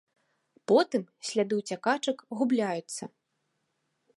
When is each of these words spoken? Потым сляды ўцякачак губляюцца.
Потым 0.71 1.03
сляды 1.29 1.53
ўцякачак 1.59 2.17
губляюцца. 2.41 3.03